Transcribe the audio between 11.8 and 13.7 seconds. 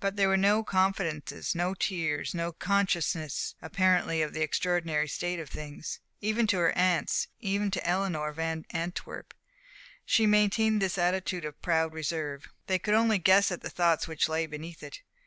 reserve. They could only guess at the